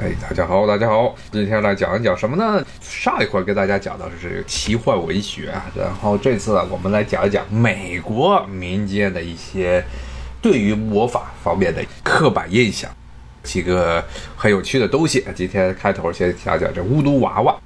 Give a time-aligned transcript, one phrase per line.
[0.00, 2.64] 哎，大家好，大家好，今天来讲一讲什么呢？
[2.80, 9.84] 上一回跟大家讲的是这个奇幻文学啊，然后这次啊我们来讲一讲美国民间的一些
[10.40, 12.88] 对于魔法方面的刻板印象，
[13.42, 14.00] 几个
[14.36, 15.24] 很有趣的东西。
[15.34, 17.56] 今天开头先讲讲这巫毒娃娃。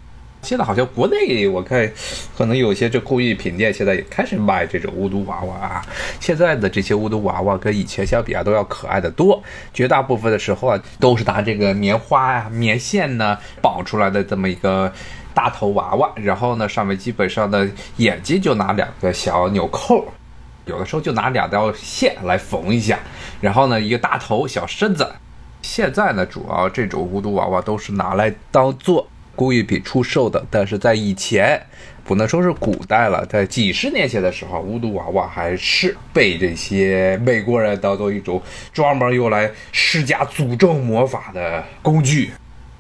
[0.42, 1.90] 现在好像国内我看，
[2.36, 5.86] 可能有些这工艺品店现在也开始卖这种巫毒娃娃啊。
[6.18, 9.40] 现在的这些巫毒娃娃跟以前相比啊，都要可爱的多。
[9.72, 14.92] 绝大部分的时候啊，都是拿这个棉花呀、棉线呢绑出来的这么一个
[15.32, 17.68] 大头娃娃，然后呢，上面基本上的
[17.98, 20.04] 眼睛就拿两个小纽扣，
[20.66, 22.98] 有的时候就拿两条线来缝一下，
[23.40, 25.06] 然后呢，一个大头小身子。
[25.62, 29.06] 现在呢，主要这种巫毒娃娃都是拿来当做。
[29.34, 31.60] 工艺品出售的，但是在以前，
[32.04, 38.40] 不能说是古代了，在几十年前的时候，巫毒娃娃还是被这些美国人当做一种
[38.72, 42.30] 专门用来施加诅咒魔法的工具。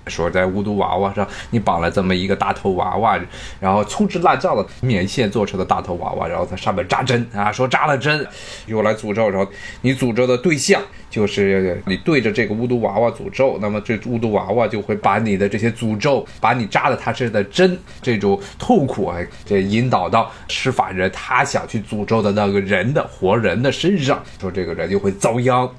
[0.08, 3.18] 说在巫毒娃娃上，你绑了这么一个大头娃娃，
[3.60, 8.26] 然后粗制滥造的棉线做成的大头娃娃，然后在上面扎针啊，说扎了针
[8.66, 9.50] 用来诅咒，然后
[9.82, 25.70] 你诅咒的对象就是你对着这个巫毒娃娃诅咒，那么这巫毒娃娃就会把你的这些诅咒，把你扎的他身的针这种痛苦啊，这引导到施法人他想去诅咒的那个人的活人的身上，说这个人就会遭殃。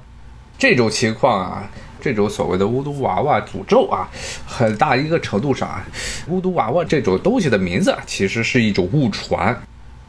[0.56, 1.70] 这种情况啊。
[2.04, 4.06] 这种所谓的巫毒娃娃诅咒啊，
[4.46, 5.82] 很大一个程度上啊，
[6.28, 9.58] 巫毒娃娃这种东西的名字其实是一种误传。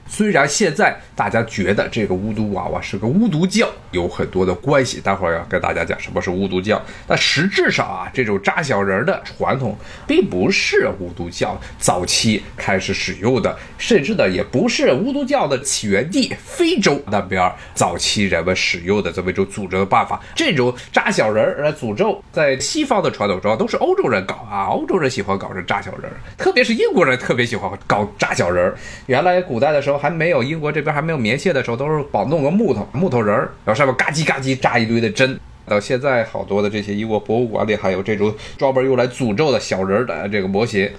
[0.08, 6.82] 虽然现在大家觉得这个巫毒娃娃是个巫毒教，有很多的关系，待会儿要跟大家讲什么是巫毒教。
[7.08, 9.76] 但实质上啊，这种扎小人的传统
[10.06, 20.22] 并不是巫毒教早期开始使用的，甚至呢也不是巫毒教的起源地非洲那边早期人们使用的这么一种诅咒的办法。
[20.36, 28.72] 这种扎小人来诅咒，在西方的传统中都是欧洲人搞啊，欧洲人喜欢搞这扎小人，特别是英国人特别喜欢搞扎小人。
[29.08, 29.95] 原来古代的时候。
[29.98, 35.40] 还没有英国这边还没有棉线的时候，都是绑弄个木头木头人儿，然后上面嘎叽嘎叽扎一堆的针。
[35.68, 40.90] 到现在，好多的这些英国博物馆里还有这种专门用来诅咒的小人的这个模型。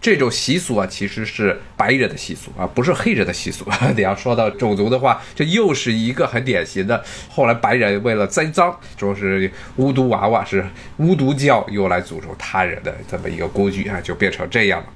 [0.00, 3.66] 这种习俗啊，其实是白人的习俗啊，不是黑人的习俗。
[3.96, 7.02] 你要说到种族的话，这又是一个很典型的。
[7.28, 10.64] 后来白人为了栽赃，说是巫毒娃娃是
[10.98, 14.86] 巫毒教用来诅咒他人的这么一个工具啊，就变成这样了。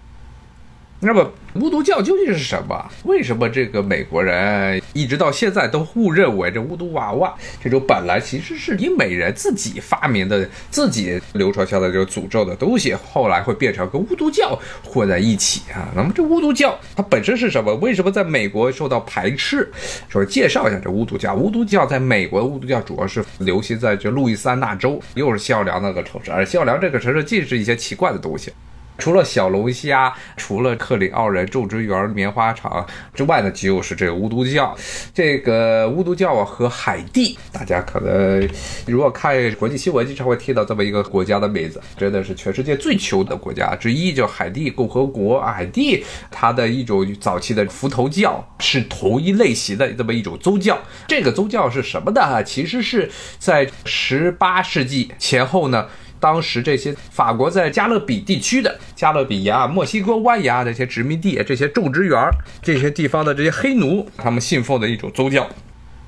[1.04, 2.88] 那么巫毒教究竟是什么？
[3.02, 15.88] 为什么这个美国人一直到现在都误认为这巫毒娃娃这种本来其实是英美人自己发明的、自己流传下来这个诅咒的东西，后来会变成跟巫毒教混在一起啊？
[15.96, 17.74] 那么这巫毒教它本身是什么？
[17.74, 19.68] 为什么在美国受到排斥？
[20.08, 21.34] 说介绍一下这巫毒教。
[21.34, 28.52] 巫毒教在美国的，巫毒教主要是流行在这路易斯安那州，又是孝良那个城市，而孝良这个城市尽是一些奇怪的东西。
[28.98, 34.76] 除了小龙虾，除了克里奥人种植园、棉花厂之外呢，就是这个巫毒教。
[35.12, 38.48] 这个巫毒教啊，和海地，大家可能
[38.86, 45.40] 如果看国际新闻，经常会听到这么一个国家的名字，真的是全世界最穷的国家之一，叫海地共和国。
[45.40, 50.78] 海地它的一种早期的伏头教是同一类型的这么一种宗教。
[51.08, 52.42] 这个宗教是什么呢？
[52.44, 55.88] 其实是在十八世纪前后呢。
[56.22, 62.16] 当时这些法国在加勒比地区的加勒比亚、墨西哥湾牙这些殖民地、这些种植园、
[62.62, 65.44] 这些地方的这些黑奴，他们信奉的一种宗教。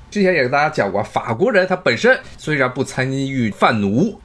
[0.09, 4.17] 之前也跟大家讲过，法国人他本身虽然不参与贩奴，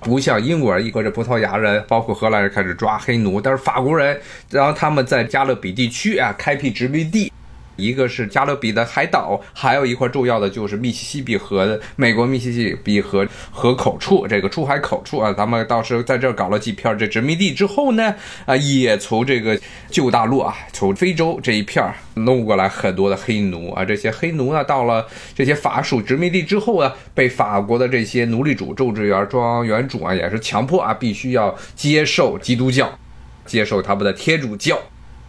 [0.00, 4.20] 不像英国人或者葡萄牙人，包括荷兰人开始抓黑奴，但是法国人，
[4.50, 7.32] 然后他们在加勒比地区啊开辟殖民地。
[7.78, 19.58] 一个是加勒比的海岛，还有一块重要的就是密西西比河的，美国密西西比河河口处这个出海口处啊，咱们到时候在这儿搞了几片这殖民地之后呢，啊，也从这个
[19.88, 21.84] 旧大陆啊，从非洲这一片
[22.14, 32.98] 弄过来很多的黑奴啊，这些黑奴呢，到了这些法属殖民地之后呢，被法国的这些奴隶主、种植园庄园主啊，也是强迫啊，必须要接受基督教，
[33.46, 34.76] 接受他们的天主教。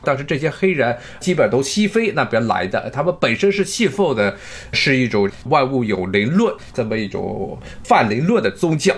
[0.03, 4.35] 但是这些黑人基本都西非那边来的，他们本身是信奉的
[4.71, 8.95] 是一种万物有灵论这么一种泛灵论的宗教。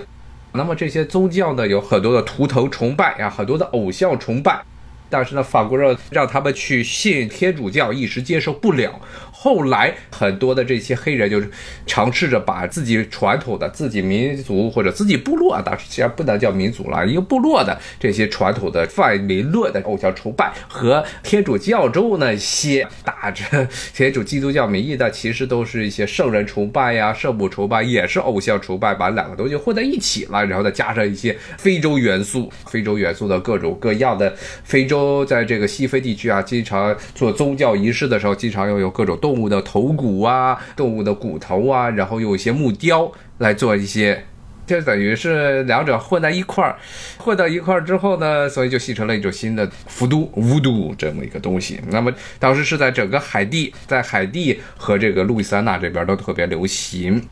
[0.53, 4.63] 那么这些宗教呢，有很多的图腾崇拜啊，很多的偶像崇拜。
[5.11, 8.99] 但是呢，法国人让他们去信天主教，一时接受不了。
[9.29, 11.49] 后来很多的这些黑人就是
[11.87, 34.31] 尝试着把自己传统的、自己民族或者自己部落，当然不能叫民族了，一个部落的这些传统的泛民论的偶像崇拜和天主教中那些打着天主基督教名义的，其实都是一些圣人崇拜呀、圣母崇拜，也是偶像崇拜，把两个东西混在一起了，然后再加上一些非洲元素、非洲元素的各种各样的。
[34.63, 39.31] 非洲都在这个西非地区啊，经常做宗教仪式的时候，经常要有各种动。
[39.41, 44.23] 物的头骨啊，动物的骨头啊，然后有一些木雕来做一些，
[44.67, 46.77] 就等于是两者混在一块儿，
[47.17, 51.79] 混到一块儿之后呢，所以就形成了一种新的伏都巫都这么一个东西。
[51.89, 57.27] 那么当时是在整个海地，在海地和这个路易斯安那这边都特别流行。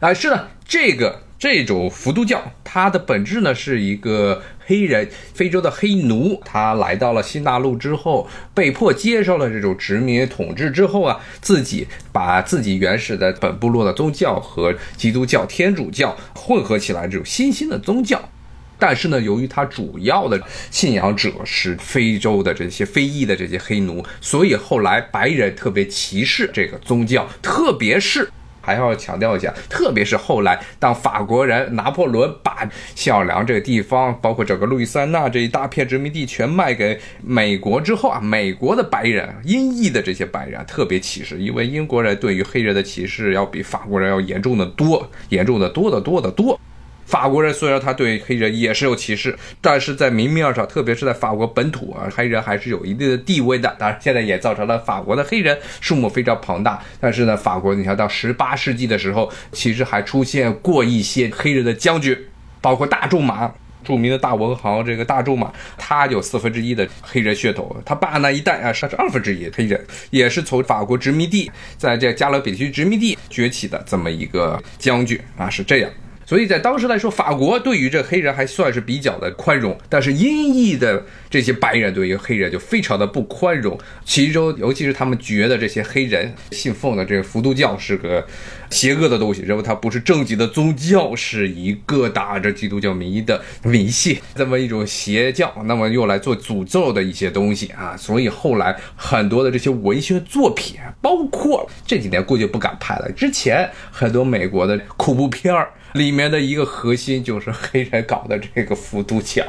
[0.00, 1.20] 但是呢，这个。
[1.42, 4.40] 这种伏都教，它的本质呢是一个
[4.72, 18.30] 黑人，非洲的黑奴，他来到了新大陆之后，被迫接受了这种殖民统治之后啊，自己把自己原始的本部落的宗教和基督教、天主教混合起来，这种新兴的宗教。
[18.78, 28.32] 但是呢，由于他主要的信仰者是非洲的这些非裔的这些黑奴，所以后来白人特别歧视这个宗教，特别是。
[28.62, 46.58] 还要强调一下，特别是后来，当法国人拿破仑把小奥良这个地方，包括整个路易斯安那这一大片殖民地全卖给美国之后啊，美国的白人、英裔的这些白人特别歧视，因为英国人对于黑人的歧视要比法国人要严重的多，严重的多得多得多。
[47.04, 53.74] 法国人虽然他对黑人也是有歧视，但是在明面上，特别是在法国本土啊，黑人还是有一定的地位的。
[53.78, 56.82] 当然，现在也造成了法国的黑人数目非常庞大。
[57.00, 62.16] 但是呢，法国你看到十八世纪的时候，其实还出现过一些黑人的将军，
[62.60, 63.52] 包括大仲马，
[63.84, 75.90] 著名的大文豪这个大仲马，他有四分之一的黑人血统，他爸那一代啊，甚至二分之一黑人，也是从法国殖民地在这加勒比区殖民地崛起的这么一个将军啊，是这样。
[76.32, 83.78] 所以在当时来说，法国对于这黑人还算是比较的宽容，但是英裔的这些白人对于黑人就非常的不宽容。
[84.02, 88.26] 其中，尤其是他们觉得这些黑人信奉的这个伏都教是个
[88.70, 97.94] 邪恶的东西，认为它不是正经的宗教，是一个打着基督教名义的迷信，这么一种邪教，那么用来做诅咒的一些东西啊。
[97.94, 105.68] 所以后来很多的这些文学作品，包括这几年估计不敢拍了，之前很多美国的恐怖片儿。
[105.92, 109.44] 里面的一个核心就是黑人搞的这个伏都教，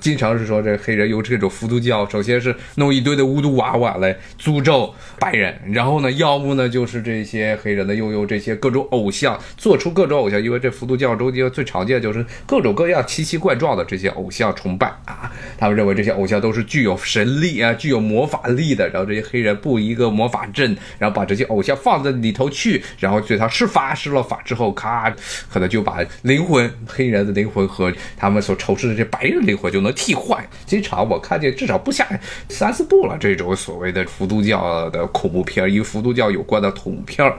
[0.00, 25.12] 经常是说这黑人用这种伏都教，首先是弄一堆的巫毒娃娃来诅咒白人，然后呢，要不呢就是这些黑人呢又用这些各种偶像做出各种偶像，因为这伏都教中间最常见就是各种各样奇奇怪状的这些偶像崇拜啊，他们认为这些偶像都是具有神力啊、具有魔法力的，然后这些黑人布一个魔法阵，然后把这些偶像放在里头去，然后对他施法，施了法之后，咔，
[25.50, 25.87] 可能就。
[25.88, 30.46] 把灵魂，黑人的灵魂和他们所仇视的这白人灵魂就能替换。
[30.66, 32.06] 经常我看见至少不下
[32.50, 37.32] 三四部了这种所谓的伏都教的恐怖片，与伏都教有关的恐怖片。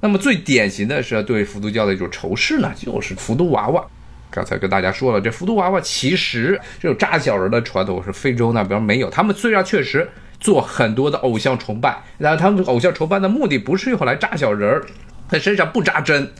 [0.00, 3.82] 那么最典型的是对伏都教的一种仇视呢，就是伏都娃娃。
[4.30, 9.08] 刚才跟大家说了，这伏都娃娃其实这种扎小人的传统是非洲那边没有。
[9.08, 10.06] 他们虽然确实
[10.38, 14.84] 做很多的偶像崇拜，然后他们偶像崇拜的目的不是用来扎小人儿，
[15.30, 16.30] 他身上不扎针。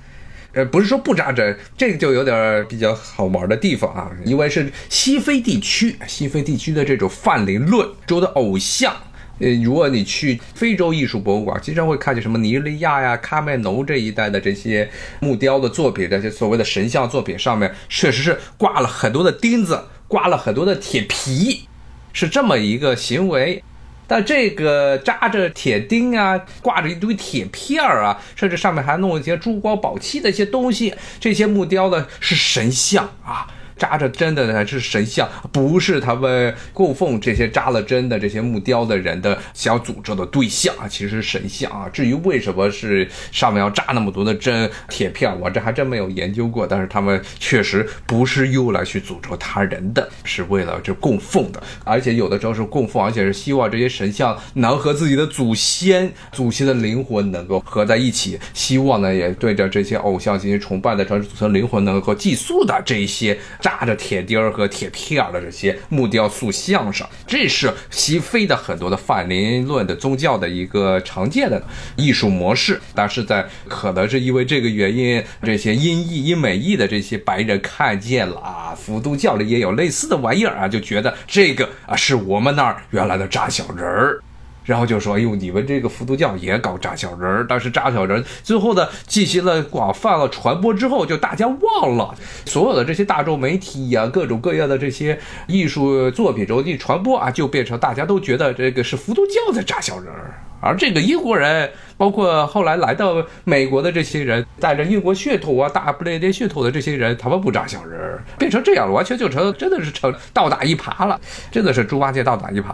[0.57, 8.97] 呃，不是说不扎针，这个就有点比较好玩的地方啊，因为是西非地区，西非地区的这种泛灵论中的偶像。
[9.39, 14.89] 呃，如果你去非洲艺术博物馆，经常会看见什么尼日利亚呀、喀麦隆这一带的这些
[15.21, 21.69] 木雕的作品，这些所谓的神像作品上面，确实是挂了很多的钉子，挂了很多的铁皮，
[22.15, 23.63] 是这么一个行为。
[24.07, 33.47] 但这个扎着铁钉啊，挂着一堆铁片儿啊，甚至上面还弄一些珠光宝气的一些东西，这些木雕的是神像啊。
[33.79, 41.89] 扎着针的呢是神像，不是他们供奉这些扎了针的这些木雕的人的想诅咒的对象啊，其实是神像啊。
[41.93, 46.67] 至于为什么是上面要扎那么多的针铁片，我这还真没有研究过。
[46.67, 63.39] 但是他们确实不是用来去诅咒他人的，是为了就供奉的，而且有的时候是供奉，而且是希望这些神像能和自己的祖先、祖先的灵魂能够合在一起，希望呢也对着这些偶像进行崇拜的，让祖先灵魂能够寄宿的这些。
[63.67, 71.61] 扎着铁钉儿和铁片儿的这些木雕塑像上，这是西非的很多的泛灵论的宗教的一个常见的
[71.97, 72.81] 艺术模式。
[72.95, 84.23] 但是在可能是因为这个原因，这些英裔、英美裔的这些白人看见了啊，伏都教里也有类似的玩意儿啊，就觉得这个啊是我们那儿原来的扎小人儿。
[84.67, 111.21] 然后就说：“哎呦，你们这个伏都教也搞扎小人儿，但是扎小人最后呢进行了广泛了传播之后，就大家忘了所有的这些大众媒体呀，各种各样的这些艺术作品中一传播啊，就变成大家都觉得这个是伏都教在扎小人儿，而这个英国人，包括后来来到美国的这些人，带着英国血统啊、大不列颠血统的这些人，他们不扎小人儿，变成这样了，完全就成真的是成倒打一耙了，
[111.53, 112.65] 真的是猪八戒倒打一耙。”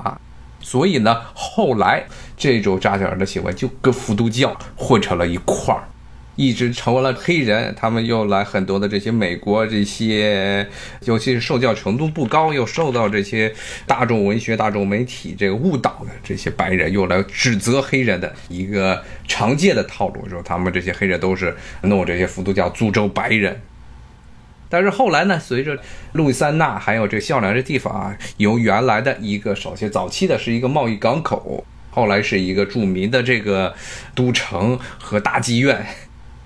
[0.62, 2.04] 所以呢，后来
[2.37, 5.85] 这种扎小人的行为就跟伏都教混成了一块儿，
[6.37, 7.75] 一直成为了黑人。
[7.76, 10.66] 他们又来很多的这些美国这些，
[11.04, 13.52] 尤其是受教程度不高，又受到这些
[13.87, 23.61] 大众文学、大众媒体这个误导的这些白人，又来指责黑人的一个常见的套路，就是他们这些黑人都是弄这些伏都教诅咒白人。
[24.72, 25.78] 但是后来呢，随着
[26.12, 33.74] 路易斯安那还有这孝良这地方啊，由原来的一个首先早期的是一个贸易港口，后来是一个著名的这个
[34.14, 35.86] 都城和大妓院。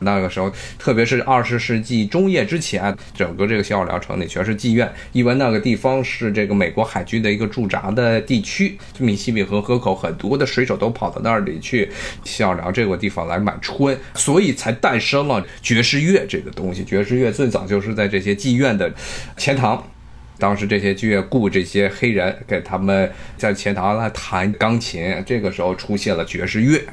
[0.00, 11.90] 那个时候，特别是二十世纪中叶之前，整个这个新奥尔良城里全是妓院，因为那个地方是这个美国海军的一个驻扎的地区，密西比河河口很多的水手都跑到那里去
[12.24, 16.84] 新奥尔良这个地方来买春，所以才诞生了爵士乐这个东西。
[16.84, 18.92] 爵士乐最早就是在这些妓院的
[19.36, 19.82] 前堂，
[20.38, 26.84] 当时这些妓院雇这些黑人给他们在前堂来弹钢琴，这个时候出现了爵士乐。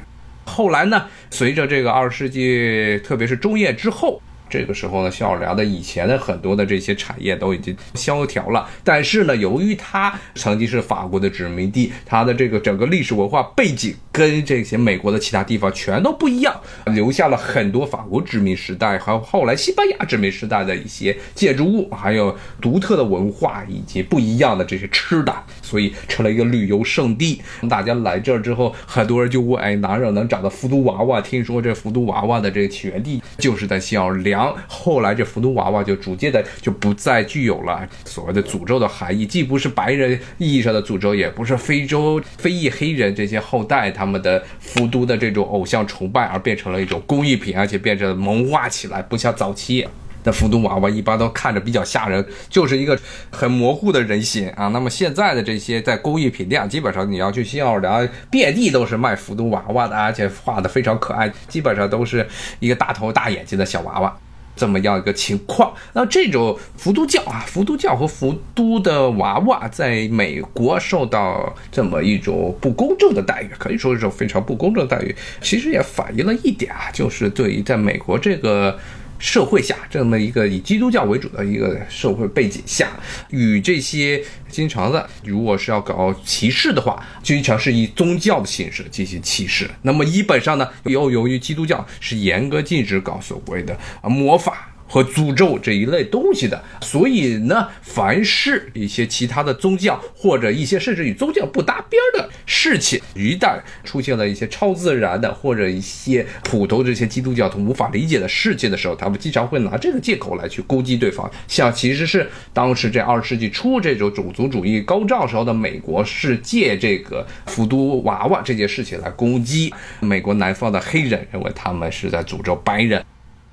[0.44, 4.20] 后来呢，随着这个二十世纪，特别是中叶之后。
[4.48, 8.68] 这个时候呢，新奥尔良的以前的很多的这些产业都已经萧条了。
[8.82, 16.54] 但是呢，由于它曾经是法国的殖民地，它的这个整个历史文化背景跟这些美国的其他地方全都不一样，
[16.86, 27.42] 留下了很多法国殖民时代和后来西班牙殖民时代的一些建筑物，还有独特的文化以及不一样的这些吃的，所以成了一个旅游胜地。
[27.68, 31.20] 大家来这儿之后，很多人就问：哎，哪儿能找到伏都娃娃？
[31.20, 34.54] 听说这伏都娃娃的这个起源地就是在新奥尔良。
[34.66, 49.86] 后来这福都娃娃就逐渐的就不再具有了所谓的诅咒的含义，既不是白人意义上的诅咒，也不是非洲非裔黑人这些后代他们的福都的这种偶像崇拜，而变成了一种工艺品，而且变成萌化起来，不像早期
[50.22, 52.98] 的伏都娃娃一般都看着比较吓人，就是一个
[53.30, 54.68] 很模糊的人形啊。
[54.68, 62.26] 那么现在的这些在工艺品店，基本上你要去新奥尔良，遍地都是卖伏都娃娃的，而且画的非常可爱，基本上都是
[62.58, 64.16] 一个大头大眼睛的小娃娃。
[64.56, 75.14] 这么样一个情况，那这种伏都教啊，伏都教和伏都的娃娃在美国受到这么一种不公正的待遇，可以说是非常不公正待遇。
[75.40, 78.78] 其实也反映了一点啊，就是对于在美国这个。
[79.24, 82.90] 社会下这么一个以基督教为主的一个社会背景下，
[83.30, 89.70] 与这些经常的，如果是要搞歧视的话，经常是以宗教的形式进行歧视。
[89.80, 94.73] 那么，基本上呢，又由于基督教是严格禁止搞所谓的魔法。
[94.86, 111.30] 和诅咒这一类东西的，所以呢，凡是一些其他的宗教或者一些甚至与宗教不搭边的事情，一旦出现了一些超自然的或者一些普通这些基督教徒无法理解的事情的时候，他们经常会拿这个借口来去攻击对方。
[111.48, 123.04] 像其实是当时这二十世纪初这种种族主义高涨时候的美国，是借这个福都娃娃这件事情来攻击美国南方的黑人，认为他们是在诅咒白人。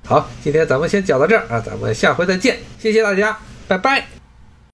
[0.04, 4.21] 好，今天咱们先讲到这儿啊，咱们下回再见，谢谢大家，拜拜。